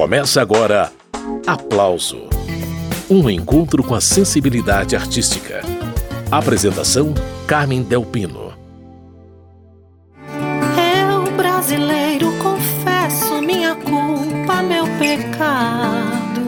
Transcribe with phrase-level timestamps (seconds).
[0.00, 0.90] Começa agora
[1.46, 2.22] Aplauso
[3.10, 5.60] Um encontro com a sensibilidade artística.
[6.30, 7.12] Apresentação:
[7.46, 8.54] Carmen Delpino.
[10.26, 16.40] Eu, brasileiro, confesso minha culpa, meu pecado.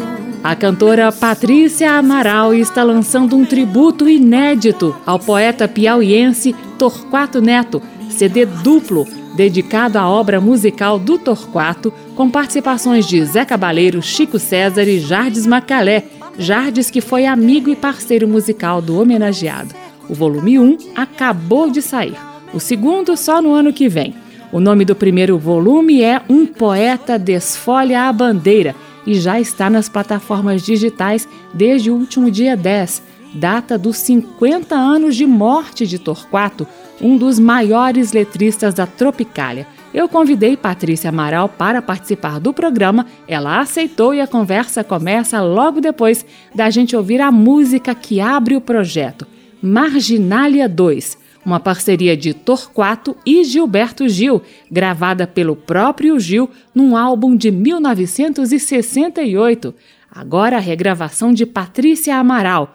[0.42, 7.82] A cantora Patrícia Amaral está lançando um tributo inédito ao poeta piauiense Torquato Neto,
[8.22, 9.04] CD duplo
[9.34, 15.44] dedicado à obra musical do Torquato, com participações de Zé Cabaleiro, Chico César e Jardes
[15.44, 16.04] Macalé,
[16.38, 19.74] Jardes que foi amigo e parceiro musical do homenageado.
[20.08, 22.16] O volume 1 acabou de sair,
[22.54, 24.14] o segundo só no ano que vem.
[24.52, 28.72] O nome do primeiro volume é Um Poeta Desfolha a Bandeira
[29.04, 33.02] e já está nas plataformas digitais desde o último dia 10,
[33.34, 36.66] data dos 50 anos de morte de Torquato,
[37.00, 39.66] um dos maiores letristas da Tropicália.
[39.92, 45.80] Eu convidei Patrícia Amaral para participar do programa, ela aceitou e a conversa começa logo
[45.80, 46.24] depois
[46.54, 49.26] da gente ouvir a música que abre o projeto,
[49.60, 57.36] Marginália 2, uma parceria de Torquato e Gilberto Gil, gravada pelo próprio Gil num álbum
[57.36, 59.74] de 1968.
[60.10, 62.74] Agora a regravação de Patrícia Amaral,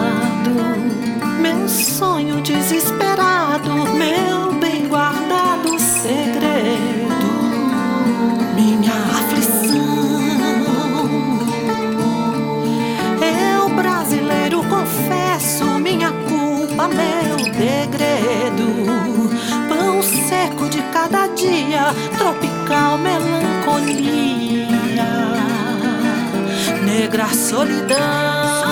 [27.33, 28.70] solidão.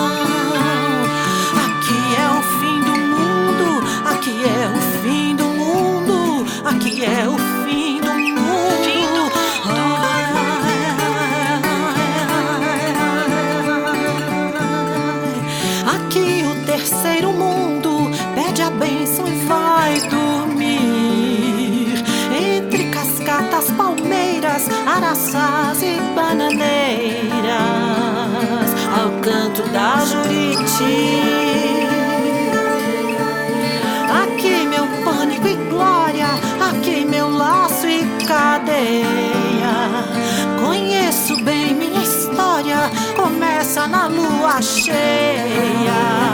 [43.87, 46.28] Na lua cheia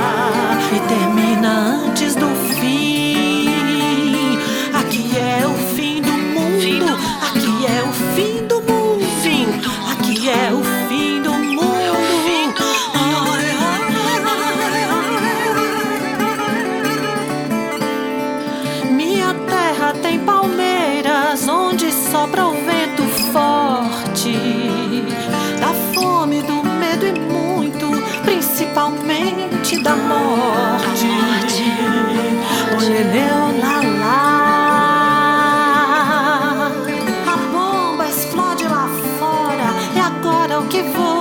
[40.70, 41.15] que vou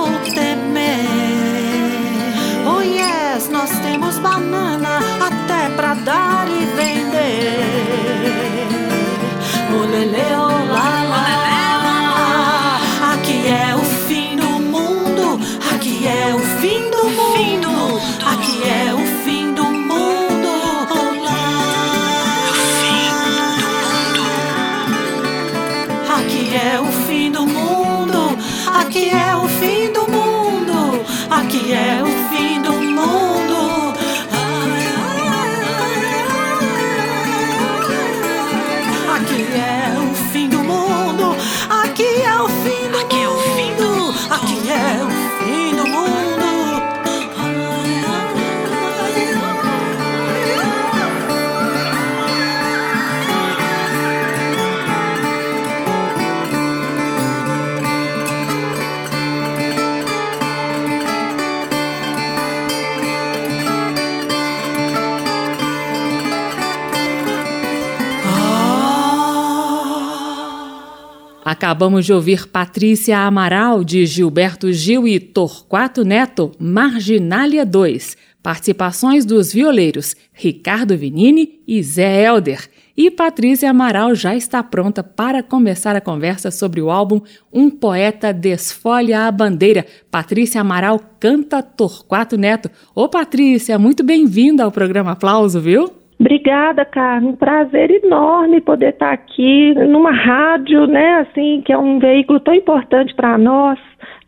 [71.65, 78.15] Acabamos de ouvir Patrícia Amaral, de Gilberto Gil e Torquato Neto, Marginália 2.
[78.43, 82.69] Participações dos violeiros Ricardo Vinini e Zé Elder.
[82.95, 87.19] E Patrícia Amaral já está pronta para começar a conversa sobre o álbum
[87.51, 89.87] Um Poeta Desfolha a Bandeira.
[90.11, 92.69] Patrícia Amaral canta Torquato Neto.
[92.93, 96.04] Ô Patrícia, muito bem-vinda ao programa Aplauso, viu?
[96.19, 97.31] Obrigada, Carmen.
[97.31, 102.53] Um prazer enorme poder estar aqui numa rádio, né, assim, que é um veículo tão
[102.53, 103.77] importante para nós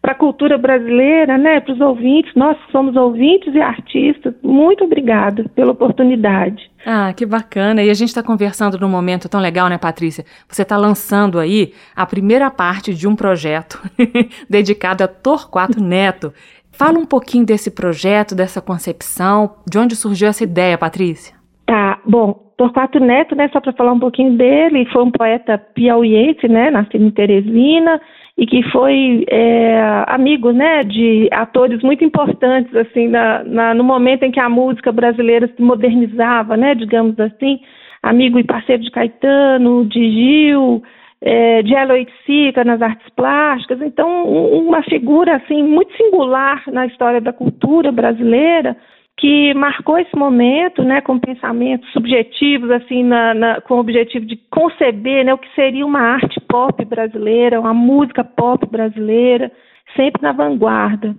[0.07, 4.33] para a cultura brasileira, né, para os ouvintes, nós somos ouvintes e artistas.
[4.41, 6.71] Muito obrigada pela oportunidade.
[6.85, 7.83] Ah, que bacana.
[7.83, 10.23] E a gente está conversando num momento tão legal, né, Patrícia?
[10.47, 13.81] Você está lançando aí a primeira parte de um projeto
[14.49, 16.33] dedicado a Torquato Neto.
[16.71, 21.36] Fala um pouquinho desse projeto, dessa concepção, de onde surgiu essa ideia, Patrícia?
[21.67, 26.47] Tá, bom, Torquato Neto, né, só para falar um pouquinho dele, foi um poeta piauiense,
[26.47, 28.01] né, nascido em Teresina,
[28.37, 34.23] e que foi é, amigo né, de atores muito importantes assim na, na, no momento
[34.23, 37.59] em que a música brasileira se modernizava, né, digamos assim,
[38.01, 40.81] amigo e parceiro de Caetano, de Gil,
[41.19, 47.19] é, de Eloy Sica nas artes plásticas, então uma figura assim muito singular na história
[47.19, 48.77] da cultura brasileira
[49.17, 54.37] que marcou esse momento, né, com pensamentos subjetivos, assim, na, na, com o objetivo de
[54.51, 59.51] conceber, né, o que seria uma arte pop brasileira, uma música pop brasileira,
[59.95, 61.15] sempre na vanguarda.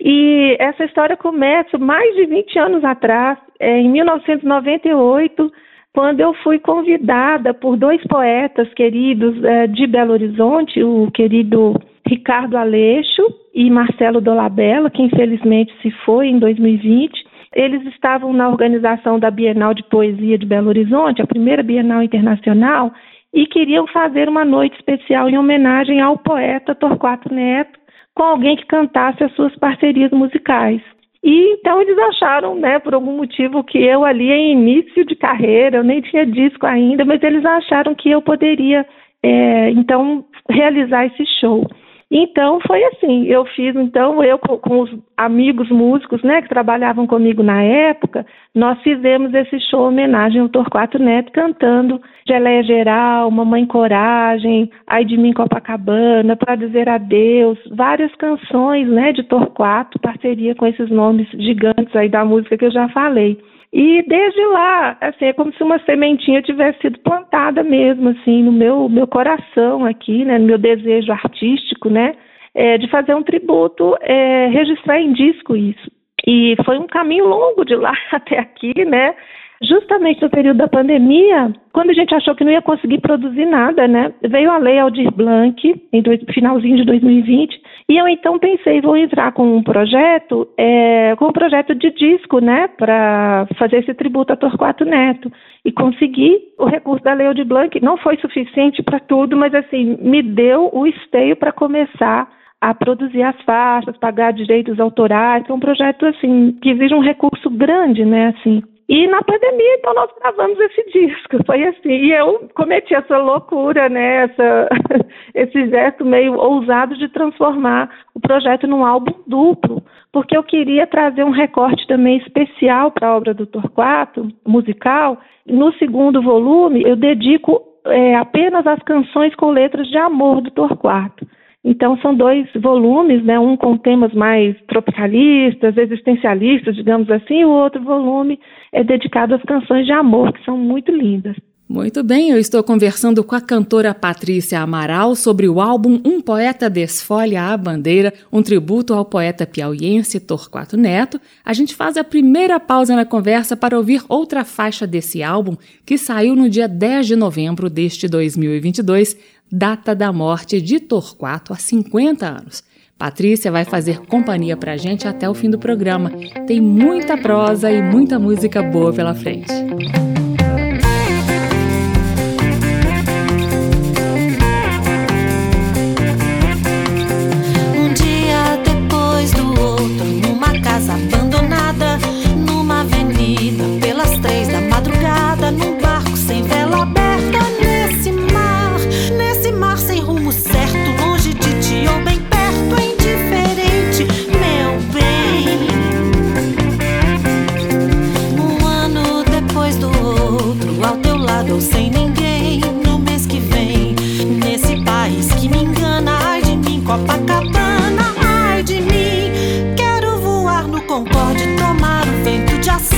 [0.00, 5.52] E essa história começa mais de 20 anos atrás, é, em 1998,
[5.92, 11.74] quando eu fui convidada por dois poetas queridos é, de Belo Horizonte, o querido
[12.06, 13.22] Ricardo Aleixo
[13.52, 19.74] e Marcelo Dolabella, que infelizmente se foi em 2020, eles estavam na organização da Bienal
[19.74, 22.92] de Poesia de Belo Horizonte, a primeira Bienal Internacional,
[23.32, 27.78] e queriam fazer uma noite especial em homenagem ao poeta Torquato Neto,
[28.14, 30.82] com alguém que cantasse as suas parcerias musicais.
[31.24, 35.78] E então eles acharam, né, por algum motivo, que eu ali em início de carreira,
[35.78, 38.84] eu nem tinha disco ainda, mas eles acharam que eu poderia,
[39.22, 41.64] é, então, realizar esse show.
[42.14, 47.06] Então foi assim, eu fiz então eu com, com, os amigos músicos, né, que trabalhavam
[47.06, 51.98] comigo na época, nós fizemos esse show homenagem ao Torquato Neto cantando
[52.28, 59.22] Geleia Geral, Mamãe Coragem, Ai de mim Copacabana, para dizer adeus, várias canções, né, de
[59.22, 63.38] Torquato, parceria com esses nomes gigantes aí da música que eu já falei.
[63.72, 68.52] E desde lá, assim, é como se uma sementinha tivesse sido plantada mesmo, assim, no
[68.52, 72.14] meu, meu coração aqui, né, no meu desejo artístico, né,
[72.54, 75.90] é, de fazer um tributo, é, registrar em disco isso.
[76.26, 79.14] E foi um caminho longo de lá até aqui, né,
[79.62, 83.86] justamente no período da pandemia, quando a gente achou que não ia conseguir produzir nada,
[83.86, 84.12] né?
[84.22, 88.96] Veio a lei Aldir Blanc, em dois, finalzinho de 2020, e eu então pensei, vou
[88.96, 94.32] entrar com um projeto, é, com um projeto de disco, né, para fazer esse tributo
[94.32, 95.30] a Torquato Neto.
[95.64, 99.96] E consegui o recurso da lei Aldir Blanc, não foi suficiente para tudo, mas assim,
[100.00, 102.28] me deu o esteio para começar
[102.60, 107.50] a produzir as faixas, pagar direitos autorais, é um projeto assim que exige um recurso
[107.50, 108.62] grande, né, assim.
[108.92, 111.42] E na pandemia, então, nós gravamos esse disco.
[111.46, 111.88] Foi assim.
[111.88, 114.24] E eu cometi essa loucura, né?
[114.24, 114.68] Essa,
[115.34, 121.24] esse gesto meio ousado de transformar o projeto num álbum duplo, porque eu queria trazer
[121.24, 125.18] um recorte também especial para a obra do Torquato, musical.
[125.46, 131.26] No segundo volume, eu dedico é, apenas as canções com letras de amor do Torquato.
[131.64, 133.38] Então, são dois volumes, né?
[133.38, 138.38] um com temas mais tropicalistas, existencialistas, digamos assim, e o outro volume
[138.72, 141.36] é dedicado às canções de amor, que são muito lindas.
[141.72, 146.68] Muito bem, eu estou conversando com a cantora Patrícia Amaral sobre o álbum Um Poeta
[146.68, 151.18] Desfolha a Bandeira, um tributo ao poeta piauiense Torquato Neto.
[151.42, 155.96] A gente faz a primeira pausa na conversa para ouvir outra faixa desse álbum, que
[155.96, 159.16] saiu no dia 10 de novembro deste 2022,
[159.52, 162.64] data da morte de Torquato há 50 anos.
[162.96, 166.10] Patrícia vai fazer companhia para a gente até o fim do programa.
[166.46, 169.52] Tem muita prosa e muita música boa pela frente.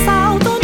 [0.05, 0.54] 骚动。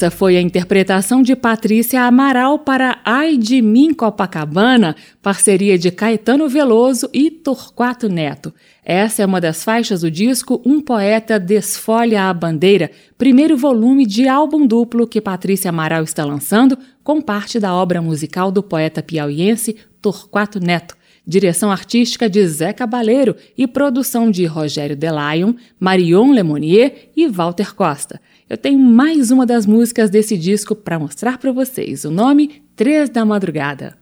[0.00, 6.48] Essa foi a interpretação de Patrícia Amaral para Ai de Mim Copacabana, parceria de Caetano
[6.48, 8.50] Veloso e Torquato Neto.
[8.82, 14.26] Essa é uma das faixas do disco Um Poeta Desfolha a Bandeira, primeiro volume de
[14.26, 19.76] álbum duplo que Patrícia Amaral está lançando, com parte da obra musical do poeta piauiense
[20.00, 27.28] Torquato Neto direção artística de Zé Cabaleiro e produção de Rogério Delayon, Marion Lemonnier e
[27.28, 28.20] Walter Costa.
[28.50, 32.04] Eu tenho mais uma das músicas desse disco para mostrar para vocês.
[32.04, 33.96] O nome Três da Madrugada.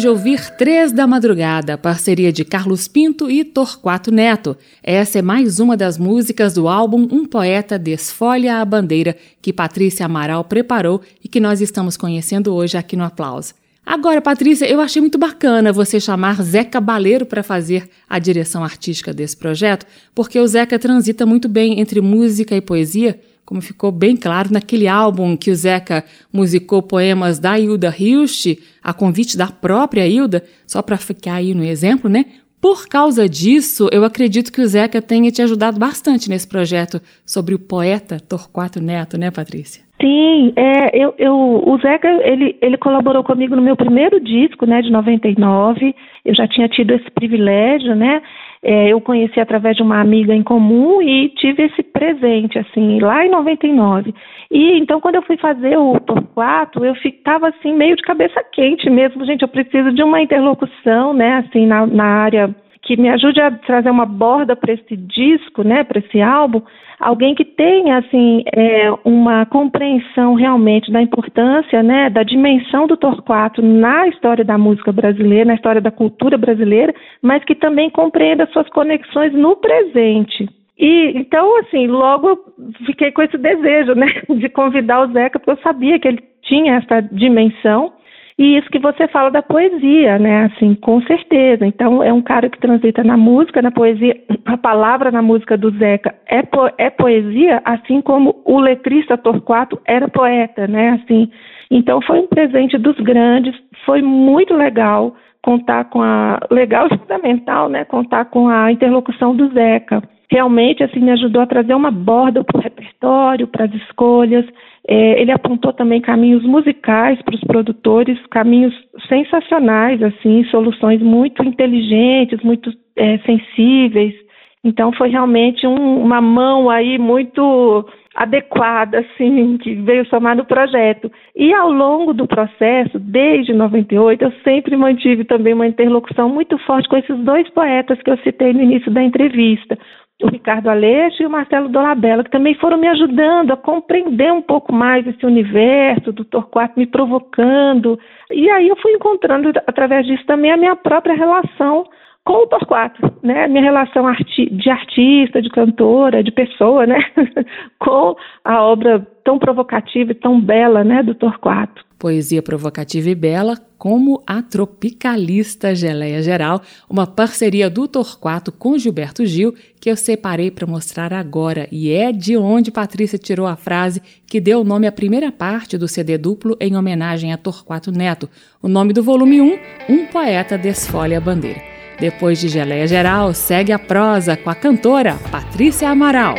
[0.00, 4.56] De ouvir Três da Madrugada, parceria de Carlos Pinto e Torquato Neto.
[4.82, 10.06] Essa é mais uma das músicas do álbum Um Poeta Desfolha a Bandeira, que Patrícia
[10.06, 13.52] Amaral preparou e que nós estamos conhecendo hoje aqui no Aplauso.
[13.84, 19.12] Agora, Patrícia, eu achei muito bacana você chamar Zeca Baleiro para fazer a direção artística
[19.12, 19.84] desse projeto,
[20.14, 24.86] porque o Zeca transita muito bem entre música e poesia como ficou bem claro naquele
[24.86, 30.80] álbum que o Zeca musicou poemas da Hilda Hilst, a convite da própria Hilda, só
[30.80, 32.26] para ficar aí no exemplo, né?
[32.62, 37.52] Por causa disso, eu acredito que o Zeca tenha te ajudado bastante nesse projeto sobre
[37.52, 39.82] o poeta Torquato Neto, né, Patrícia?
[40.00, 44.80] Sim, é, eu, eu, o Zeca, ele, ele colaborou comigo no meu primeiro disco, né,
[44.80, 45.92] de 99,
[46.24, 48.22] eu já tinha tido esse privilégio, né,
[48.62, 53.24] é, eu conheci através de uma amiga em comum e tive esse presente, assim, lá
[53.24, 54.14] em 99.
[54.50, 58.90] E então, quando eu fui fazer o Torquato, eu ficava, assim, meio de cabeça quente
[58.90, 59.24] mesmo.
[59.24, 63.50] Gente, eu preciso de uma interlocução, né, assim, na, na área que me ajude a
[63.50, 66.62] trazer uma borda para esse disco, né, para esse álbum,
[67.00, 73.62] alguém que tenha assim é, uma compreensão realmente da importância, né, da dimensão do Torquato
[73.62, 78.68] na história da música brasileira, na história da cultura brasileira, mas que também compreenda suas
[78.68, 80.48] conexões no presente.
[80.78, 82.38] E então, assim, logo
[82.86, 86.76] fiquei com esse desejo, né, de convidar o Zeca, porque eu sabia que ele tinha
[86.76, 87.92] essa dimensão
[88.40, 90.44] e isso que você fala da poesia, né?
[90.44, 91.66] Assim, com certeza.
[91.66, 94.18] Então, é um cara que transita na música, na poesia.
[94.46, 99.78] A palavra na música do Zeca é, po é poesia, assim como o letrista Torquato
[99.84, 100.98] era poeta, né?
[101.02, 101.30] Assim,
[101.70, 103.54] então, foi um presente dos grandes.
[103.84, 107.84] Foi muito legal contar com a legal e fundamental, né?
[107.84, 112.58] Contar com a interlocução do Zeca realmente assim me ajudou a trazer uma borda para
[112.58, 114.46] o repertório, para as escolhas.
[114.88, 118.74] É, ele apontou também caminhos musicais para os produtores, caminhos
[119.08, 124.14] sensacionais, assim, soluções muito inteligentes, muito é, sensíveis.
[124.62, 131.10] Então foi realmente um, uma mão aí muito adequada, assim, que veio somar no projeto.
[131.34, 136.88] E ao longo do processo, desde 98, eu sempre mantive também uma interlocução muito forte
[136.88, 139.78] com esses dois poetas que eu citei no início da entrevista,
[140.22, 144.42] o Ricardo Aleixo e o Marcelo Dolabella, que também foram me ajudando a compreender um
[144.42, 147.98] pouco mais esse universo do Torquato, me provocando.
[148.30, 151.84] E aí eu fui encontrando, através disso, também a minha própria relação
[152.24, 153.48] com o Torquato, né?
[153.48, 156.98] Minha relação arti de artista, de cantora, de pessoa, né?
[157.78, 163.58] com a obra tão provocativa e tão bela, né, do Torquato poesia provocativa e bela,
[163.76, 170.50] como a Tropicalista Geleia Geral, uma parceria do Torquato com Gilberto Gil, que eu separei
[170.50, 174.86] para mostrar agora, e é de onde Patrícia tirou a frase que deu o nome
[174.86, 178.28] à primeira parte do CD duplo em homenagem a Torquato Neto.
[178.62, 179.58] O nome do volume 1,
[179.88, 181.62] Um Poeta Desfolha a Bandeira.
[182.00, 186.34] Depois de Geleia Geral, segue a prosa com a cantora Patrícia Amaral.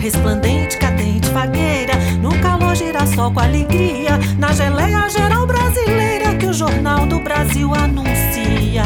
[0.00, 4.18] Resplandente, cadente, fagueira, no calor girassol com alegria.
[4.38, 8.82] Na geleia geral brasileira que o Jornal do Brasil anuncia.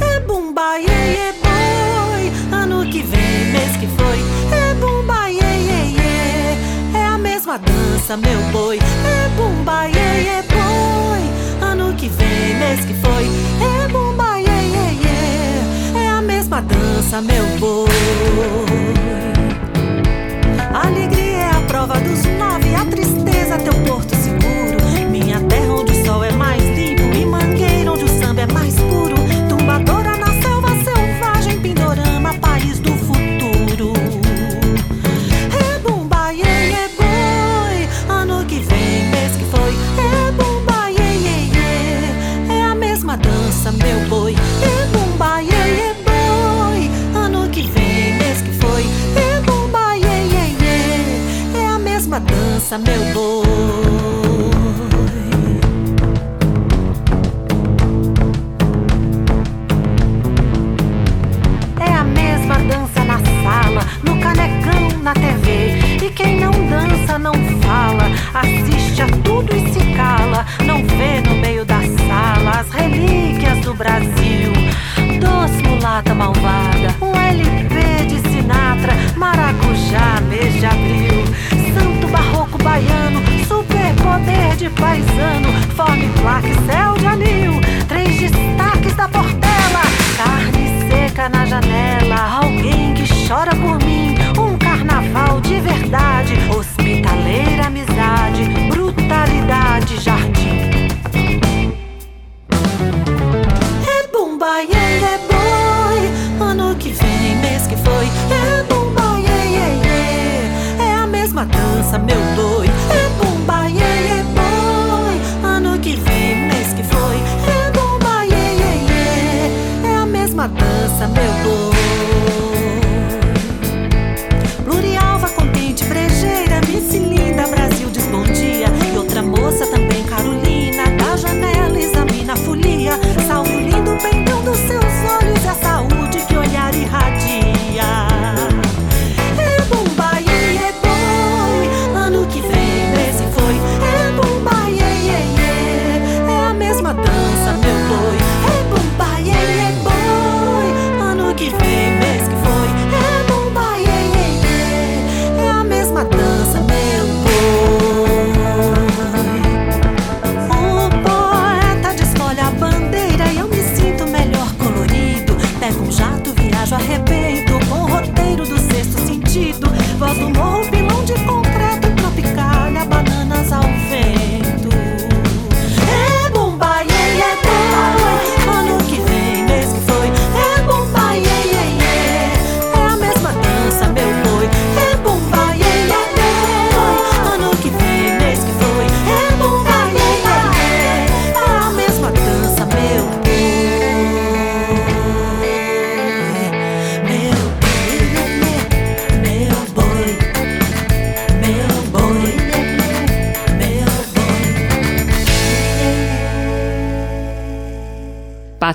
[0.00, 4.18] É bumba, iê, iê, boi, ano que vem, mês que foi.
[4.56, 8.78] É bumba, iê, iê, iê, é a mesma dança, meu boi.
[8.78, 13.24] É bumba, iê, iê, boi, ano que vem, mês que foi.
[13.60, 14.52] É bumba, iê,
[16.22, 17.88] mesma dança, meu boi.
[20.74, 23.31] Alegria é a prova dos nove, a tristeza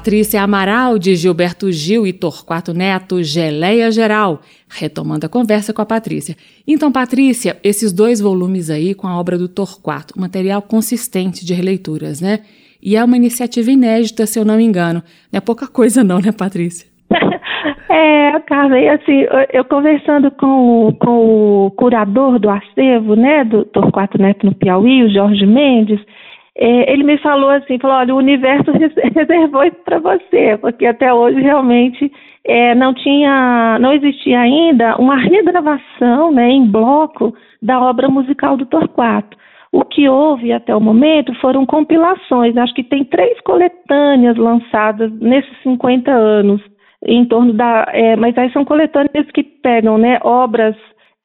[0.08, 4.40] Patrícia Amaral, de Gilberto Gil e Torquato Neto, Geleia Geral.
[4.70, 6.34] Retomando a conversa com a Patrícia.
[6.66, 12.22] Então, Patrícia, esses dois volumes aí com a obra do Torquato, material consistente de releituras,
[12.22, 12.40] né?
[12.82, 15.04] E é uma iniciativa inédita, se eu não me engano.
[15.30, 16.88] Não é pouca coisa não, né, Patrícia?
[17.90, 24.46] É, Carmen, assim, eu, conversando com, com o curador do acervo, né, do Torquato Neto
[24.46, 26.00] no Piauí, o Jorge Mendes,
[26.60, 30.86] é, ele me falou assim, falou, olha, o universo res- reservou isso para você, porque
[30.88, 32.12] até hoje realmente
[32.46, 38.66] é, não tinha, não existia ainda uma regravação, né, em bloco da obra musical do
[38.66, 39.38] Torquato.
[39.72, 45.52] O que houve até o momento foram compilações, acho que tem três coletâneas lançadas nesses
[45.62, 46.62] 50 anos,
[47.06, 47.86] em torno da.
[47.94, 50.76] é, mas aí são coletâneas que pegam né, obras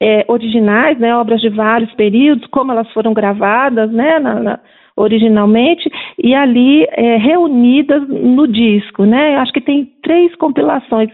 [0.02, 4.60] é, originais, né, obras de vários períodos, como elas foram gravadas né, na- na-
[4.96, 5.90] originalmente,
[6.22, 9.04] e ali é, reunidas no disco.
[9.04, 9.36] Né?
[9.36, 11.10] Acho que tem três compilações.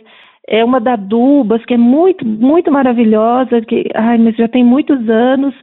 [0.46, 5.08] É uma da Dubas, que é muito, muito maravilhosa, que ai, mas já tem muitos
[5.08, 5.54] anos.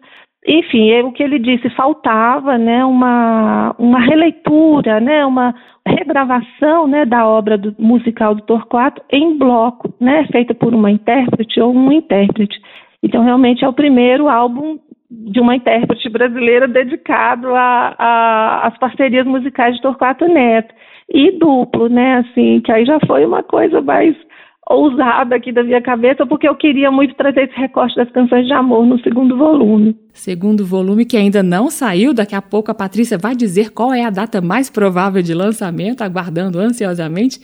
[0.48, 5.56] Enfim, é o que ele disse, faltava né, uma, uma releitura, né, uma
[5.88, 11.60] regravação né, da obra do, musical do Torquato em bloco, né, feita por uma intérprete
[11.60, 12.62] ou um intérprete.
[13.02, 14.78] Então, realmente é o primeiro álbum
[15.10, 20.74] de uma intérprete brasileira dedicado às parcerias musicais de Torquato Neto.
[21.10, 24.16] E duplo, né, assim, que aí já foi uma coisa mais
[24.68, 28.54] ousada aqui da minha cabeça, porque eu queria muito trazer esse recorte das canções de
[28.54, 29.96] amor no segundo volume.
[30.16, 34.06] Segundo volume que ainda não saiu, daqui a pouco a Patrícia vai dizer qual é
[34.06, 37.40] a data mais provável de lançamento, aguardando ansiosamente.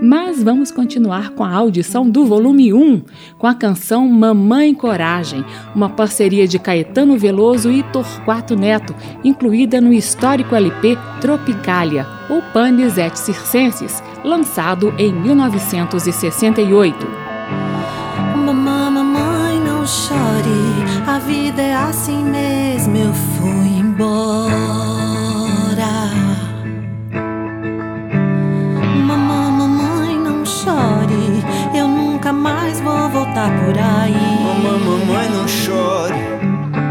[0.00, 3.02] Mas vamos continuar com a audição do volume 1,
[3.38, 9.92] com a canção Mamãe Coragem, uma parceria de Caetano Veloso e Torquato Neto, incluída no
[9.92, 16.96] histórico LP Tropicália, ou Panis et Circenses, lançado em 1968.
[18.36, 20.31] Mamãe, mamãe, não chore,
[21.12, 24.52] a vida é assim mesmo, eu fui embora.
[28.96, 31.44] Mamãe, mamãe, não chore,
[31.74, 34.14] eu nunca mais vou voltar por aí.
[34.42, 36.14] Mamãe, mamãe, não chore.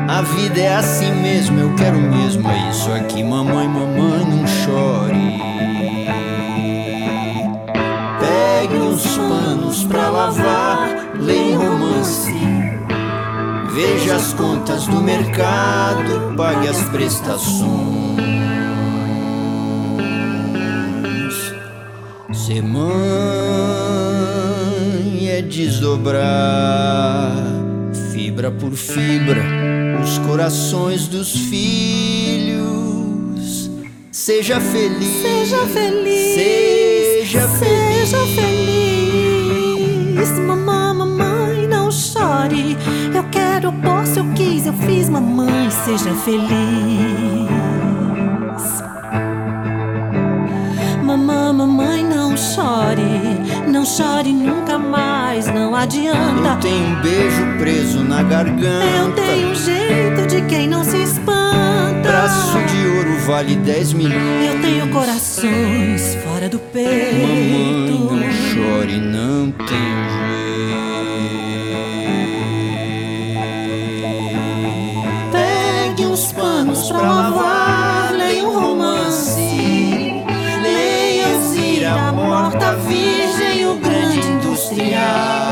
[0.08, 3.24] A vida é assim mesmo, eu quero mesmo, é isso aqui.
[3.24, 5.42] Mamãe, mamãe, não chore.
[8.20, 10.46] Pegue uns panos pra lavar,
[13.82, 18.22] Veja as contas do mercado, pague as prestações.
[22.32, 22.92] Ser mãe
[25.30, 27.34] é desdobrar,
[28.14, 29.44] fibra por fibra,
[30.04, 32.62] os corações dos filhos.
[34.12, 38.10] Seja feliz, Seja feliz, seja feliz.
[38.10, 38.61] seja feliz.
[43.62, 47.52] Eu posso, eu quis, eu fiz, mamãe, seja feliz.
[51.04, 53.02] Mamãe, mamãe, não chore.
[53.68, 56.50] Não chore nunca mais, não adianta.
[56.50, 58.86] Eu tenho um beijo preso na garganta.
[58.98, 62.02] Eu tenho um jeito de quem não se espanta.
[62.02, 64.56] Braço de ouro vale 10 milhões.
[64.56, 67.16] Eu tenho corações fora do peito.
[68.00, 69.00] Mamãe, não chore.
[69.00, 70.21] não tem
[84.72, 85.52] industrial.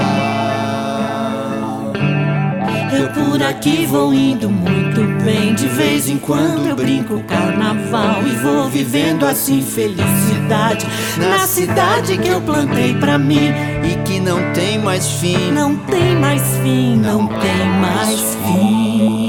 [2.92, 5.54] Eu por aqui vou indo muito bem.
[5.54, 10.86] De vez em quando eu brinco carnaval e vou vivendo assim felicidade
[11.18, 13.52] na cidade que eu plantei pra mim
[13.84, 15.52] e que não tem mais fim.
[15.52, 19.29] Não tem mais fim, não tem mais fim.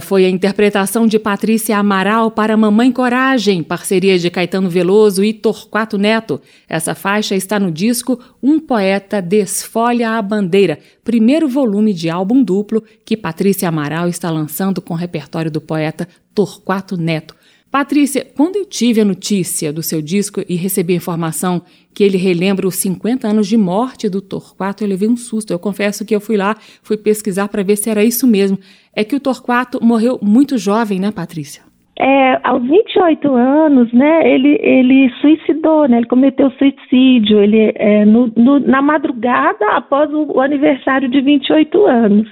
[0.00, 5.98] foi a interpretação de Patrícia Amaral para Mamãe Coragem, parceria de Caetano Veloso e Torquato
[5.98, 6.40] Neto.
[6.68, 12.84] Essa faixa está no disco Um Poeta Desfolha a Bandeira, primeiro volume de álbum duplo
[13.04, 17.34] que Patrícia Amaral está lançando com o repertório do poeta Torquato Neto.
[17.70, 21.60] Patrícia, quando eu tive a notícia do seu disco e recebi a informação
[21.94, 25.52] que ele relembra os 50 anos de morte do Torquato, eu levei um susto.
[25.52, 28.58] Eu confesso que eu fui lá, fui pesquisar para ver se era isso mesmo.
[28.96, 31.62] É que o Torquato morreu muito jovem, né, Patrícia?
[32.00, 38.32] É, aos 28 anos, né, ele, ele suicidou, né, ele cometeu suicídio, ele, é, no,
[38.36, 42.28] no, na madrugada após o, o aniversário de 28 anos.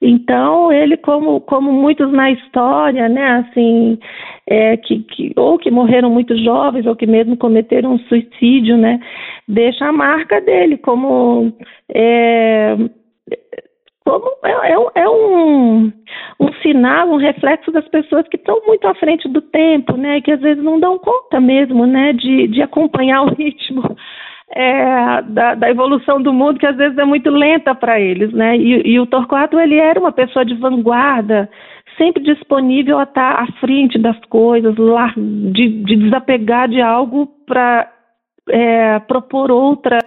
[0.00, 3.98] Então, ele, como, como muitos na história, né, assim,
[4.46, 9.00] é, que, que, ou que morreram muito jovens, ou que mesmo cometeram um suicídio, né,
[9.46, 11.52] deixa a marca dele como.
[11.92, 12.76] É,
[14.04, 15.92] como é, é, é um,
[16.40, 20.30] um sinal, um reflexo das pessoas que estão muito à frente do tempo, né, que
[20.30, 23.82] às vezes não dão conta mesmo, né, de, de acompanhar o ritmo
[24.50, 28.56] é, da, da, evolução do mundo que às vezes é muito lenta para eles, né?
[28.56, 31.50] E, e, o Torquato ele era uma pessoa de vanguarda,
[31.96, 37.26] sempre disponível a estar tá à frente das coisas, lá, de, de desapegar de algo
[37.46, 37.92] para
[38.48, 39.98] é, propor outra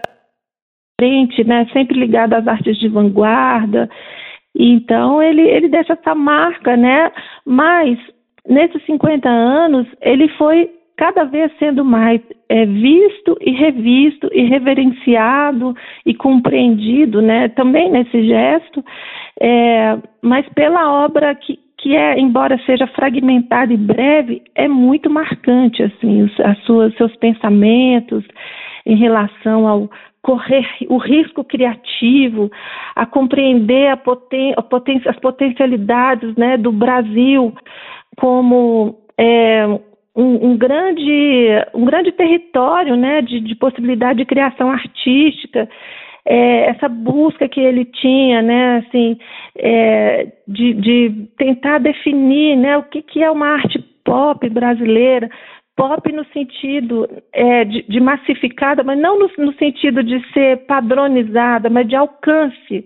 [1.00, 1.68] frente, né?
[1.72, 3.90] Sempre ligado às artes de vanguarda.
[4.56, 7.12] Então ele ele deixa essa marca, né?
[7.46, 7.98] Mas
[8.48, 10.70] nesses 50 anos ele foi
[11.02, 15.74] cada vez sendo mais é, visto e revisto e reverenciado
[16.06, 18.86] e compreendido, né, também nesse gesto,
[19.42, 25.82] é, mas pela obra que, que é, embora seja fragmentada e breve, é muito marcante,
[25.82, 28.24] assim, os, as suas, seus pensamentos
[28.86, 29.90] em relação ao
[30.22, 32.52] correr o risco criativo,
[32.96, 37.56] a compreender a poten, a poten, as potencialidades, né, do Brasil
[38.18, 39.66] como é,
[40.16, 45.70] um, um, grande, um grande território né, de, de possibilidade de criação artística,
[46.26, 49.18] é, essa busca que ele tinha, né, assim,
[49.58, 55.30] é, de, de tentar definir né, o que, que é uma arte pop brasileira,
[55.76, 61.70] pop no sentido é, de, de, massificada, mas não no, no, sentido de ser padronizada,
[61.70, 62.86] mas de alcance,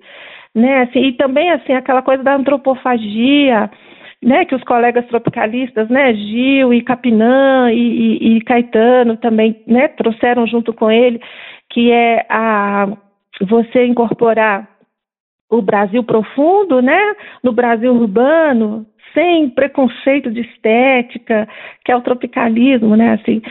[0.54, 3.70] né, assim, e também assim aquela coisa da antropofagia,
[4.26, 9.88] né, que os colegas tropicalistas, né, Gil e Capinã e, e, e Caetano também, né,
[9.90, 11.22] trouxeram junto com ele,
[11.70, 12.88] que é a
[13.48, 14.68] você incorporar
[15.48, 17.00] o Brasil profundo, né,
[17.44, 21.48] no Brasil urbano, sem preconceito de estética,
[21.86, 23.44] que é o tropicalismo, né, assim.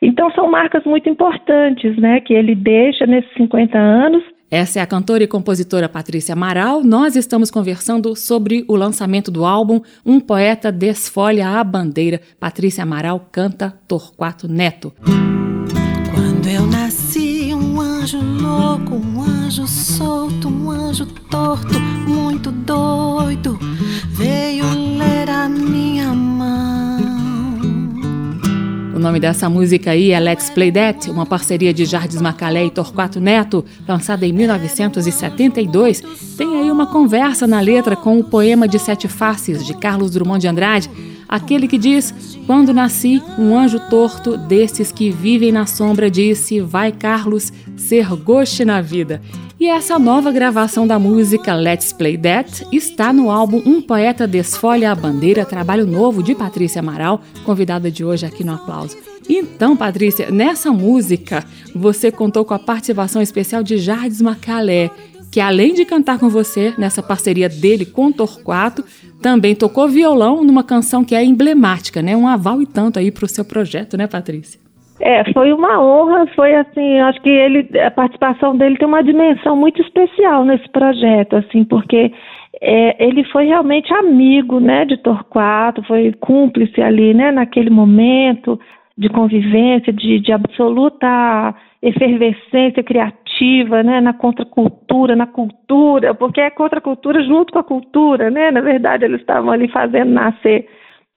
[0.00, 4.86] Então são marcas muito importantes, né, que ele deixa nesses 50 anos essa é a
[4.86, 6.84] cantora e compositora Patrícia Amaral.
[6.84, 12.20] Nós estamos conversando sobre o lançamento do álbum Um Poeta Desfolha a Bandeira.
[12.38, 14.92] Patrícia Amaral canta Torquato Neto.
[16.14, 23.58] Quando eu nasci, um anjo louco, um anjo solto, um anjo torto, muito doido,
[24.10, 24.66] veio
[24.98, 27.01] ler a minha mão
[29.02, 33.20] nome dessa música aí é Let's Play That, uma parceria de Jardim Macalé e Torquato
[33.20, 36.00] Neto, lançada em 1972.
[36.38, 40.40] Tem aí uma conversa na letra com o poema de Sete Faces, de Carlos Drummond
[40.40, 40.88] de Andrade,
[41.32, 46.92] aquele que diz: Quando nasci, um anjo torto desses que vivem na sombra disse: Vai,
[46.92, 49.22] Carlos, ser goste na vida.
[49.58, 54.90] E essa nova gravação da música Let's Play That está no álbum Um Poeta Desfolha
[54.90, 58.96] a Bandeira, trabalho novo de Patrícia Amaral, convidada de hoje aqui no Aplauso.
[59.28, 64.90] Então, Patrícia, nessa música você contou com a participação especial de Jardim Macalé,
[65.32, 68.84] que além de cantar com você nessa parceria dele com Torquato,
[69.22, 72.14] também tocou violão numa canção que é emblemática, né?
[72.14, 74.60] Um aval e tanto aí para o seu projeto, né, Patrícia?
[75.00, 79.56] É, foi uma honra, foi assim, acho que ele, a participação dele tem uma dimensão
[79.56, 82.12] muito especial nesse projeto, assim, porque
[82.60, 88.60] é, ele foi realmente amigo, né, de Torquato, foi cúmplice ali, né, naquele momento
[88.96, 97.22] de convivência, de, de absoluta efervescência criativa, né, na contracultura, na cultura, porque é contracultura
[97.24, 100.68] junto com a cultura, né, na verdade eles estavam ali fazendo nascer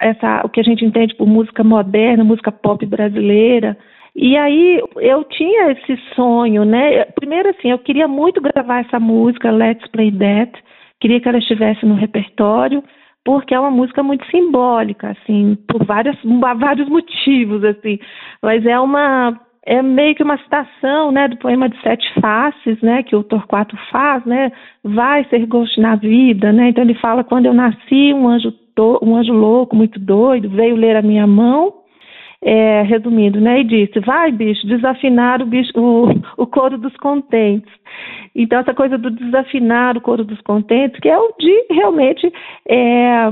[0.01, 3.77] essa, o que a gente entende por música moderna, música pop brasileira,
[4.15, 9.51] e aí eu tinha esse sonho, né, primeiro assim, eu queria muito gravar essa música,
[9.51, 10.51] Let's Play That,
[10.99, 12.83] queria que ela estivesse no repertório,
[13.23, 16.15] porque é uma música muito simbólica, assim, por várias,
[16.57, 17.99] vários motivos, assim,
[18.41, 23.01] mas é uma é meio que uma citação, né, do poema de Sete Faces, né,
[23.01, 24.51] que o Torquato faz, né,
[24.83, 28.99] vai ser gosto na vida, né, então ele fala quando eu nasci um anjo to,
[29.01, 31.73] um anjo louco, muito doido, veio ler a minha mão,
[32.43, 37.73] é, resumindo, né, e disse, vai bicho, desafinar o, bicho, o, o coro dos contentes.
[38.35, 42.31] Então, essa coisa do desafinar o coro dos contentes, que é o de realmente
[42.69, 43.29] é,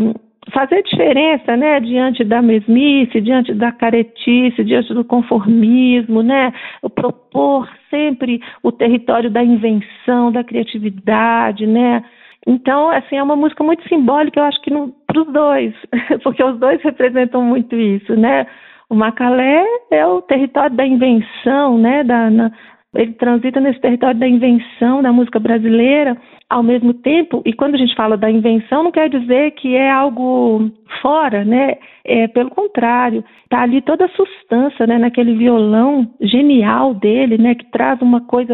[0.52, 6.52] fazer diferença, né, diante da mesmice, diante da caretice, diante do conformismo, né,
[6.96, 12.04] propor sempre o território da invenção, da criatividade, né.
[12.46, 14.72] Então, assim, é uma música muito simbólica, eu acho que
[15.08, 15.74] para os dois,
[16.24, 18.46] porque os dois representam muito isso, né.
[18.90, 22.52] O Macalé é o território da invenção, né, da, na,
[22.96, 26.16] ele transita nesse território da invenção da música brasileira
[26.54, 29.90] ao mesmo tempo, e quando a gente fala da invenção, não quer dizer que é
[29.90, 30.70] algo
[31.02, 31.78] fora, né?
[32.06, 37.66] É, pelo contrário, está ali toda a substância, né, naquele violão genial dele, né, que
[37.72, 38.54] traz uma coisa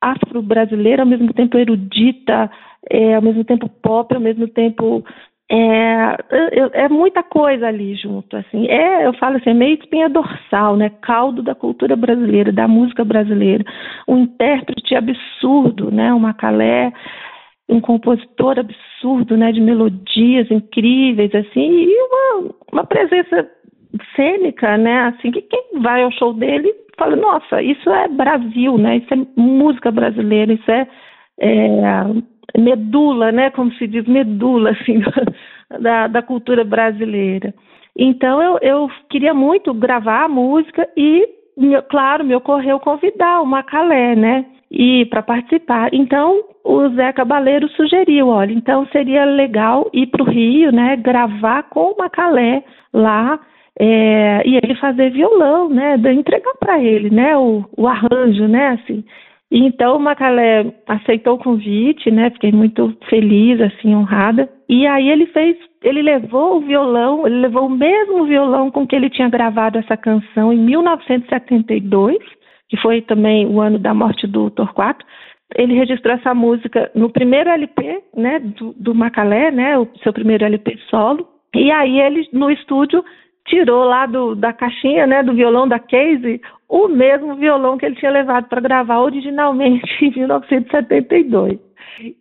[0.00, 2.50] afro-brasileira, ao mesmo tempo erudita,
[2.90, 5.04] é, ao mesmo tempo pop, ao mesmo tempo
[5.50, 6.16] é,
[6.74, 8.66] é, muita coisa ali junto, assim.
[8.66, 10.90] É, eu falo assim, é meio espinha dorsal, né?
[11.00, 13.64] Caldo da cultura brasileira, da música brasileira.
[14.06, 16.12] Um intérprete absurdo, né?
[16.12, 16.92] O Macalé,
[17.68, 19.52] um compositor absurdo, né?
[19.52, 23.48] De melodias incríveis, assim, e uma, uma presença
[24.14, 25.08] cênica, né?
[25.08, 28.96] Assim, que quem vai ao show dele fala, nossa, isso é Brasil, né?
[28.98, 30.86] Isso é música brasileira, isso é,
[31.40, 32.04] é
[32.56, 35.00] medula, né, como se diz, medula assim,
[35.80, 37.54] da, da cultura brasileira.
[37.96, 41.28] Então eu, eu queria muito gravar a música e,
[41.90, 45.90] claro, me ocorreu convidar o Macalé, né, e para participar.
[45.92, 51.64] Então o Zé Cabaleiro sugeriu, olha, então seria legal ir para o Rio, né, gravar
[51.64, 52.62] com o Macalé
[52.92, 53.40] lá
[53.80, 59.04] é, e ele fazer violão, né, entregar para ele, né, o, o arranjo, né, assim.
[59.50, 62.28] Então o Macalé aceitou o convite, né?
[62.30, 64.48] Fiquei muito feliz, assim, honrada.
[64.68, 68.94] E aí ele fez, ele levou o violão, ele levou o mesmo violão com que
[68.94, 72.18] ele tinha gravado essa canção em 1972,
[72.68, 75.04] que foi também o ano da morte do Torquato.
[75.56, 80.44] Ele registrou essa música no primeiro LP, né, do, do Macalé, né, o seu primeiro
[80.44, 81.26] LP solo.
[81.54, 83.02] E aí ele no estúdio
[83.46, 87.96] tirou lá do, da caixinha, né, do violão da Casey, o mesmo violão que ele
[87.96, 91.58] tinha levado para gravar originalmente em 1972.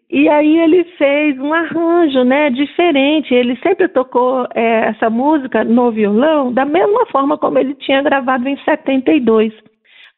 [0.10, 3.34] E aí ele fez um arranjo, né, diferente.
[3.34, 8.48] Ele sempre tocou é, essa música no violão da mesma forma como ele tinha gravado
[8.48, 9.54] em 72.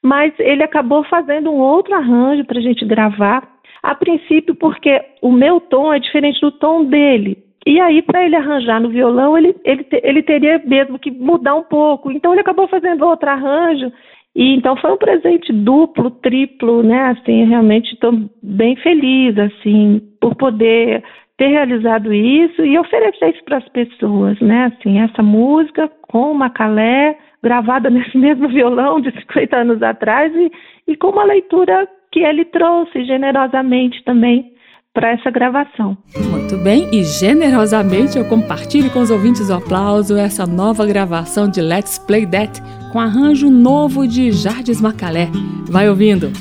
[0.03, 3.47] Mas ele acabou fazendo um outro arranjo para a gente gravar.
[3.81, 7.37] A princípio, porque o meu tom é diferente do tom dele.
[7.65, 11.63] E aí, para ele arranjar no violão, ele, ele, ele teria mesmo que mudar um
[11.63, 12.11] pouco.
[12.11, 13.91] Então, ele acabou fazendo outro arranjo.
[14.35, 17.09] E então foi um presente duplo, triplo, né?
[17.09, 21.03] Assim, realmente estou bem feliz, assim, por poder
[21.37, 24.65] ter realizado isso e oferecer isso para as pessoas, né?
[24.65, 30.51] Assim, essa música com o Macalé, gravada nesse mesmo violão de 50 anos atrás e,
[30.91, 34.51] e com uma leitura que ele trouxe generosamente também
[34.93, 35.97] para essa gravação.
[36.31, 41.61] Muito bem, e generosamente eu compartilho com os ouvintes o aplauso essa nova gravação de
[41.61, 42.59] Let's Play That
[42.91, 45.27] com arranjo novo de Jardes Macalé.
[45.69, 46.31] Vai ouvindo!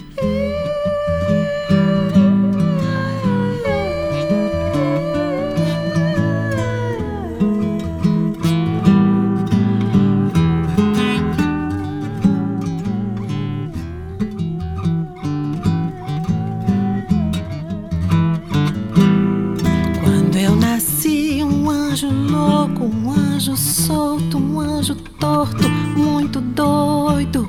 [21.98, 27.48] anjo louco, um anjo solto, um anjo torto, muito doido,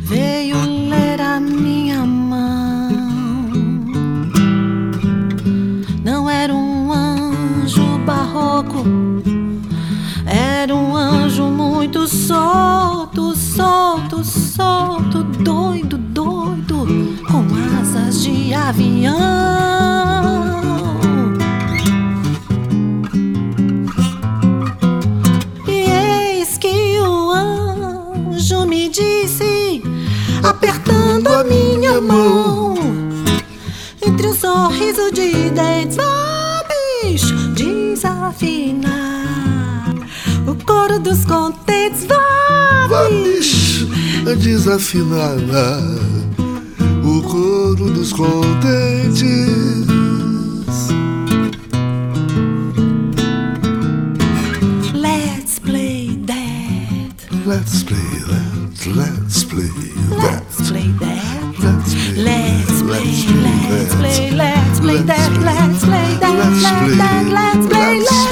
[0.00, 0.56] veio
[0.88, 2.88] ler a minha mão.
[6.02, 8.84] Não era um anjo barroco,
[10.24, 16.86] era um anjo muito solto, solto, solto, doido, doido,
[17.26, 17.44] com
[17.78, 19.79] asas de avião.
[32.00, 32.74] Minha mão,
[34.04, 35.98] entre um sorriso de dentes,
[37.02, 38.88] bicho, desafinar
[40.46, 42.06] o coro dos contentes,
[43.08, 43.86] bicho,
[44.38, 45.36] desafinar
[47.04, 49.28] o coro dos contentes.
[54.94, 57.46] Let's play that.
[57.46, 57.98] Let's play
[58.28, 58.86] that.
[58.96, 59.19] Let's
[64.90, 65.44] play Let's that, play.
[65.44, 66.96] let's play that, Let's play.
[66.96, 68.29] that, let's play, Let's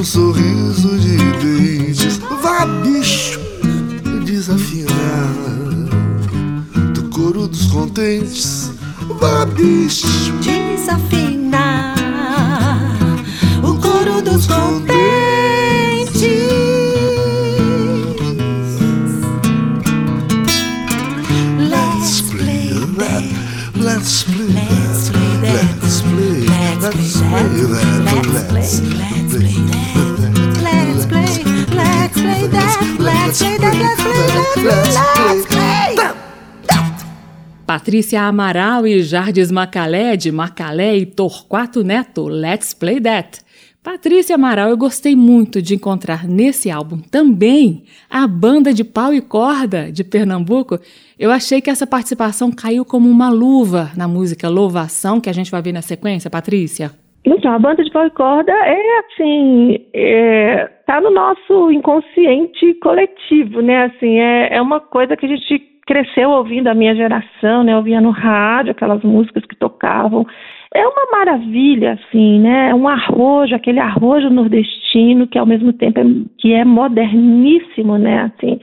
[0.00, 3.38] um sorriso de dentes, vá bicho,
[4.24, 5.34] desafinar.
[6.94, 8.72] Do coro dos contentes,
[9.20, 10.06] vá bicho.
[10.40, 11.39] desafinar
[37.90, 43.40] Patrícia Amaral e Jardes Macalé, de Macalé e Torquato Neto, Let's Play That.
[43.82, 49.20] Patrícia Amaral, eu gostei muito de encontrar nesse álbum também a banda de pau e
[49.20, 50.78] corda de Pernambuco.
[51.18, 55.50] Eu achei que essa participação caiu como uma luva na música Louvação, que a gente
[55.50, 56.92] vai ver na sequência, Patrícia.
[57.24, 63.60] Então, a banda de pau e corda é assim, é, tá no nosso inconsciente coletivo,
[63.60, 63.86] né?
[63.86, 67.76] Assim, é, é uma coisa que a gente cresceu ouvindo a minha geração, né?
[67.76, 70.24] Ouvia no rádio aquelas músicas que tocavam.
[70.72, 72.70] É uma maravilha, assim, né?
[72.70, 76.04] É um arrojo, aquele arrojo nordestino que ao mesmo tempo é,
[76.38, 78.30] que é moderníssimo, né?
[78.32, 78.60] Assim,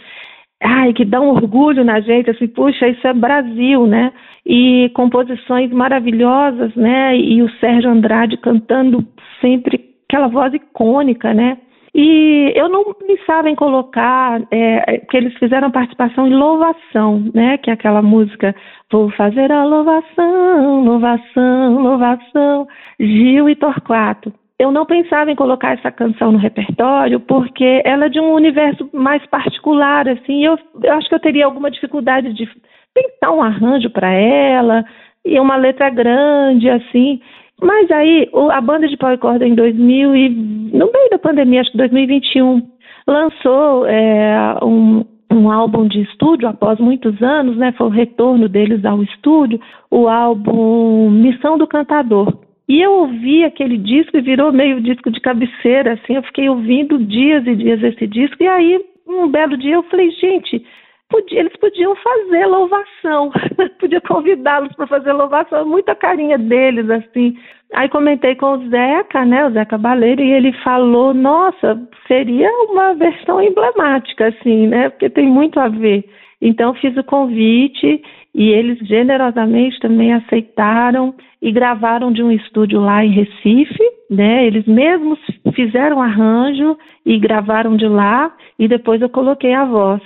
[0.63, 4.13] ai, que dá um orgulho na gente, assim, puxa, isso é Brasil, né?
[4.45, 7.17] E composições maravilhosas, né?
[7.17, 9.05] E o Sérgio Andrade cantando
[9.41, 11.57] sempre aquela voz icônica, né?
[11.99, 17.57] E eu não pensava em colocar, é, que eles fizeram participação em louvação, né?
[17.57, 18.55] Que é aquela música
[18.89, 22.67] Vou fazer a louvação, louvação, louvação,
[22.97, 24.31] Gil e Torquato.
[24.57, 28.89] Eu não pensava em colocar essa canção no repertório porque ela é de um universo
[28.93, 30.45] mais particular, assim.
[30.45, 32.49] Eu, eu acho que eu teria alguma dificuldade de
[32.93, 34.85] pensar um arranjo para ela
[35.25, 37.19] e uma letra grande, assim.
[37.61, 41.61] Mas aí a banda de pau e corda em 2000 e no meio da pandemia,
[41.61, 42.61] acho que 2021,
[43.07, 47.71] lançou é, um, um álbum de estúdio após muitos anos, né?
[47.77, 52.37] Foi o retorno deles ao estúdio, o álbum Missão do Cantador.
[52.67, 56.99] E eu ouvi aquele disco e virou meio disco de cabeceira, assim, eu fiquei ouvindo
[56.99, 60.65] dias e dias esse disco, e aí, um belo dia, eu falei, gente,
[61.09, 63.31] podia- eles podiam fazer louvação,
[63.79, 67.35] podia convidá-los para fazer louvação, muita carinha deles, assim.
[67.73, 72.93] Aí comentei com o Zeca, né, o Zeca Baleiro, e ele falou, nossa, seria uma
[72.93, 76.05] versão emblemática, assim, né, porque tem muito a ver.
[76.41, 78.01] Então fiz o convite
[78.33, 84.45] e eles generosamente também aceitaram e gravaram de um estúdio lá em Recife, né?
[84.45, 85.19] Eles mesmos
[85.53, 90.01] fizeram arranjo e gravaram de lá e depois eu coloquei a voz.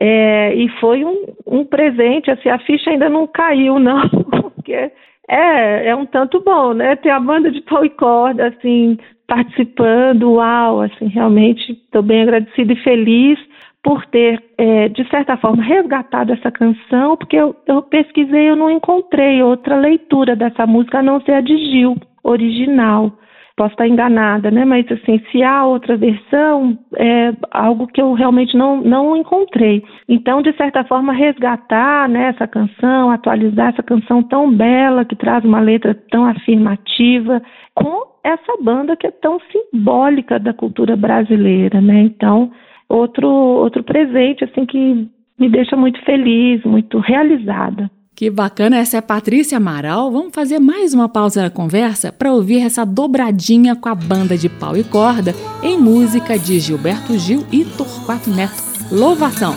[0.00, 4.08] É, e foi um, um presente, assim, a ficha ainda não caiu, não,
[4.54, 4.92] porque
[5.28, 6.94] é, é um tanto bom, né?
[6.96, 8.96] Ter a banda de pau e corda, assim,
[9.26, 13.38] participando, uau, assim, realmente estou bem agradecida e feliz
[13.82, 18.56] por ter, é, de certa forma, resgatado essa canção, porque eu, eu pesquisei e eu
[18.56, 23.12] não encontrei outra leitura dessa música a não ser a de Gil, original.
[23.58, 24.64] Posso estar enganada, né?
[24.64, 29.82] Mas assim, se há outra versão, é algo que eu realmente não, não encontrei.
[30.08, 35.44] Então, de certa forma, resgatar né, essa canção, atualizar essa canção tão bela, que traz
[35.44, 37.42] uma letra tão afirmativa,
[37.74, 42.02] com essa banda que é tão simbólica da cultura brasileira, né?
[42.02, 42.52] Então,
[42.88, 47.90] outro outro presente assim que me deixa muito feliz, muito realizada.
[48.18, 50.10] Que bacana, essa é a Patrícia Amaral.
[50.10, 54.48] Vamos fazer mais uma pausa na conversa para ouvir essa dobradinha com a banda de
[54.48, 58.60] pau e corda em música de Gilberto Gil e Torquato Neto.
[58.90, 59.54] Louvação.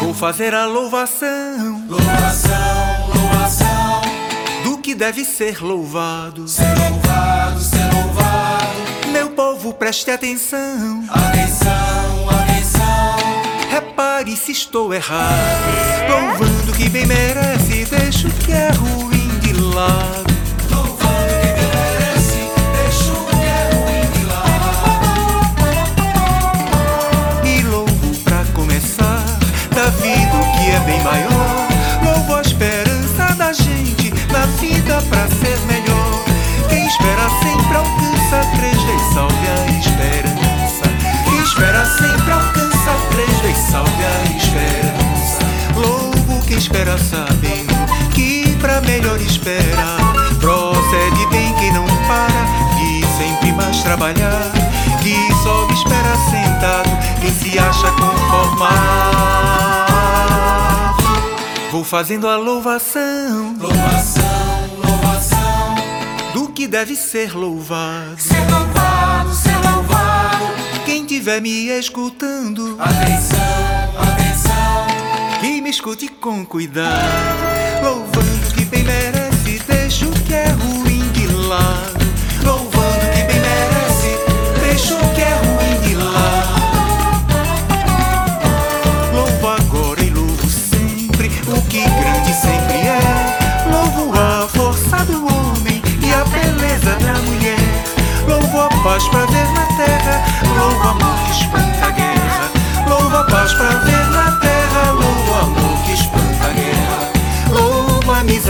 [0.00, 4.02] Vou fazer a louvação, louvação, louvação
[4.62, 9.10] do que deve ser louvado, ser louvado, ser louvado.
[9.10, 12.57] Meu povo, preste atenção, atenção, atenção.
[13.78, 15.30] Repare se estou errado,
[16.08, 20.34] louvando que bem merece, deixo que é ruim de lado.
[20.68, 24.66] Louvando que bem merece, deixo que é ruim de lado.
[27.46, 29.24] E louvo pra começar,
[29.72, 31.68] da vida o que é bem maior.
[32.02, 36.24] Louvo a esperança da gente, na vida pra ser melhor.
[36.68, 40.82] Quem espera sempre alcança, três vezes salve a esperança.
[41.24, 42.67] Quem espera sempre alcança,
[43.70, 45.38] salve a esperança.
[45.74, 47.74] Louvo quem espera sabendo
[48.14, 49.98] que pra melhor esperar
[50.40, 52.46] procede bem quem não para
[52.76, 54.50] de sempre mais trabalhar.
[55.02, 56.90] Que só espera sentado
[57.20, 59.08] quem se acha conformado.
[61.70, 64.24] Vou fazendo a louvação, louvação,
[64.82, 65.74] louvação
[66.32, 69.47] do que deve ser louvado, ser louvado, ser louvado.
[71.28, 73.38] Quem tiver me escutando, atenção,
[74.00, 74.86] atenção,
[75.42, 81.26] que me escute com cuidado, louvando que bem merece, deixo o que é ruim de
[81.26, 82.06] lado,
[82.42, 84.16] louvando que bem merece,
[84.62, 85.47] deixo o que é ruim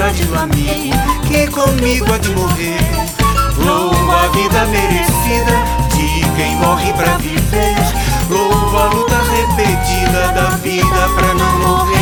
[0.08, 0.46] Louvo a
[1.28, 2.80] que comigo há de morrer.
[3.58, 5.52] Louvo a vida merecida
[5.94, 7.76] de quem morre pra viver.
[8.30, 11.98] Louvo a luta repetida da vida pra não morrer.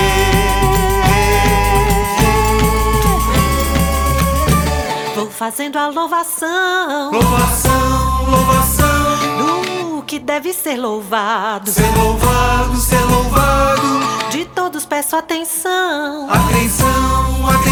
[5.16, 14.30] Vou fazendo a louvação, louvação, louvação do que deve ser louvado, ser louvado, ser louvado.
[14.30, 17.65] De todos peço atenção, atenção, atenção.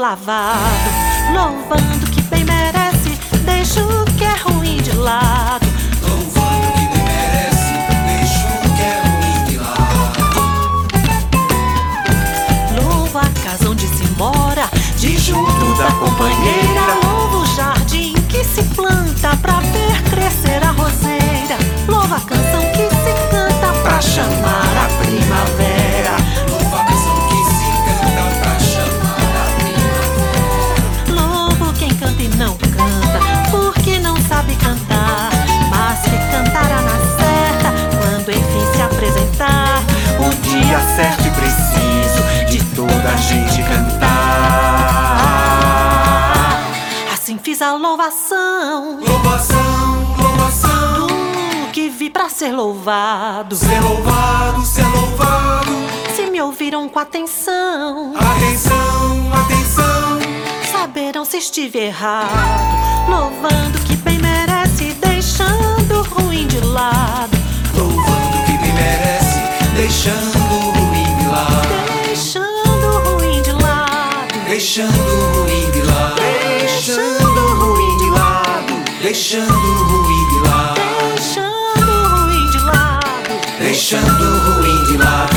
[0.00, 0.90] Lavado,
[1.34, 5.66] louvando que bem merece, deixo o que é ruim de lado.
[6.00, 7.74] Louvando que bem merece,
[8.06, 10.32] deixo o que é ruim de lado.
[12.82, 16.94] Louvo a casa onde se mora, de junto da companheira.
[17.04, 21.58] Louvo o jardim que se planta pra ver crescer a roseira.
[21.86, 26.19] Louvo a canção que se canta pra chamar a primavera.
[40.50, 44.10] Dia certo e preciso de toda a gente cantar.
[47.12, 48.98] Assim fiz a louvação.
[49.00, 51.06] Louvação, louvação.
[51.06, 53.54] Do que vi pra ser louvado.
[53.54, 55.70] Ser louvado, ser louvado.
[56.16, 58.14] Se me ouviram com atenção.
[58.16, 60.18] Atenção, atenção.
[60.72, 62.28] Saberão se estive errado.
[63.08, 66.99] Louvando que bem merece, deixando o ruim de lado.
[74.70, 76.22] Deixando o ruim de lado.
[76.60, 78.72] Deixando o ruim de lado.
[79.02, 80.80] Deixando o ruim de lado.
[81.18, 83.58] Deixando o ruim de lado.
[83.58, 85.36] Deixando deixando ruim de lado.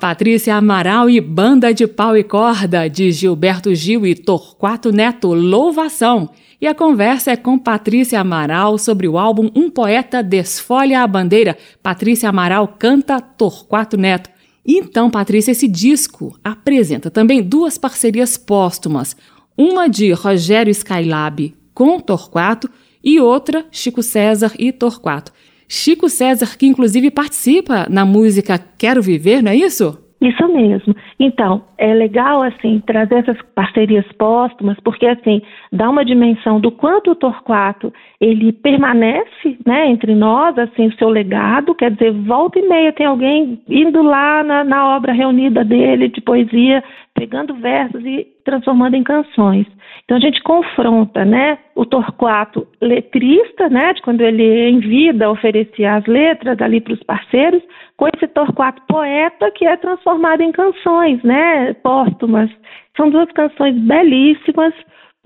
[0.00, 6.30] Patrícia Amaral e Banda de Pau e Corda, de Gilberto Gil e Torquato Neto, Louvação.
[6.58, 11.58] E a conversa é com Patrícia Amaral sobre o álbum Um Poeta Desfolha a Bandeira.
[11.82, 14.33] Patrícia Amaral canta Torquato Neto.
[14.66, 19.16] Então, Patrícia, esse disco apresenta também duas parcerias póstumas.
[19.56, 22.70] Uma de Rogério Skylab com Torquato
[23.02, 25.32] e outra Chico César e Torquato.
[25.68, 29.98] Chico César, que inclusive participa na música Quero Viver, não é isso?
[30.20, 30.94] Isso mesmo.
[31.18, 35.42] Então, é legal assim trazer essas parcerias póstumas, porque assim
[35.72, 41.08] dá uma dimensão do quanto o Torquato ele permanece, né, entre nós, assim, o seu
[41.08, 46.08] legado, quer dizer, volta e meia tem alguém indo lá na, na obra reunida dele
[46.08, 46.82] de poesia,
[47.14, 49.66] pegando versos e transformando em canções.
[50.04, 55.94] Então a gente confronta, né, o Torquato letrista, né, de quando ele em vida oferecia
[55.94, 57.62] as letras ali para os parceiros,
[57.96, 62.50] com esse Torquato poeta que é transformado em canções, né, póstumas.
[62.96, 64.74] São duas canções belíssimas.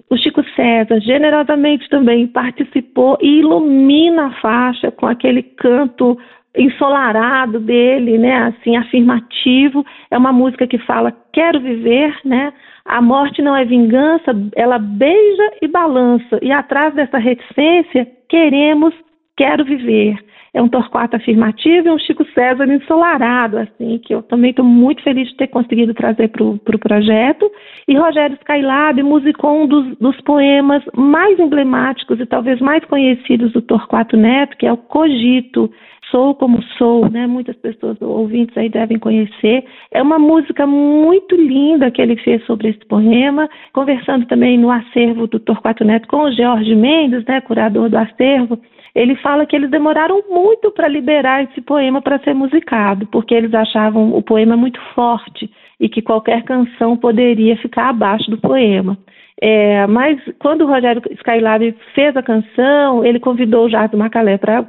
[0.09, 6.17] O Chico César generosamente também participou e ilumina a faixa com aquele canto
[6.57, 9.85] ensolarado dele, né, assim afirmativo.
[10.09, 12.53] É uma música que fala quero viver, né?
[12.89, 16.39] A morte não é vingança, ela beija e balança.
[16.41, 18.95] E atrás dessa reticência, queremos,
[19.37, 20.17] quero viver
[20.59, 25.03] é um Torquato afirmativo e um Chico César ensolarado, assim, que eu também estou muito
[25.03, 27.51] feliz de ter conseguido trazer para o pro projeto.
[27.87, 33.63] E Rogério Skylab musicou um dos, dos, poemas mais emblemáticos e talvez mais conhecidos do
[33.63, 35.71] Torquato Neto, que é o Cogito.
[36.11, 37.27] Sou como sou, né?
[37.27, 39.65] Muitas pessoas ouvintes aí devem conhecer.
[39.91, 45.27] É uma música muito linda que ele fez sobre esse poema, conversando também no acervo
[45.27, 48.59] do Torquato Neto com o Jorge Mendes, né, curador do acervo
[48.95, 53.55] ele fala que eles demoraram muito para liberar esse poema para ser musicado, porque eles
[53.55, 55.49] achavam o poema muito forte
[55.79, 58.99] e que qualquer canção poderia ficar abaixo do poema.
[59.41, 64.65] É, mas quando o Rogério Skylab fez a canção, ele convidou o Jardim Macalé para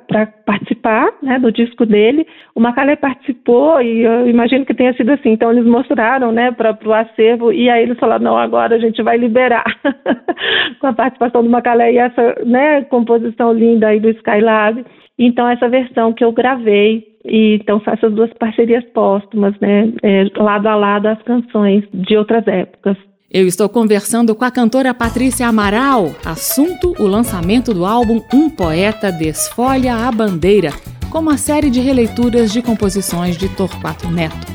[0.46, 2.28] participar né, do disco dele.
[2.54, 5.32] O Macalé participou e eu imagino que tenha sido assim.
[5.32, 9.02] Então eles mostraram né, para o acervo e aí eles falaram: não, agora a gente
[9.02, 9.66] vai liberar
[10.80, 14.86] com a participação do Macalé e essa né, composição linda aí do Skylab.
[15.18, 20.68] Então essa versão que eu gravei e então essas duas parcerias póstumas, né, é, lado
[20.68, 23.09] a lado as canções de outras épocas.
[23.32, 26.16] Eu estou conversando com a cantora Patrícia Amaral.
[26.26, 30.74] Assunto: o lançamento do álbum Um Poeta Desfolha a Bandeira,
[31.12, 34.48] com uma série de releituras de composições de Torquato Neto.